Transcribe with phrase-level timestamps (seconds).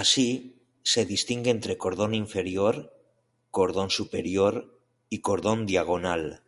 [0.00, 0.30] Así,
[0.90, 2.74] se distingue entre cordón inferior,
[3.50, 4.54] cordón superior
[5.10, 6.42] y cordón diagonal.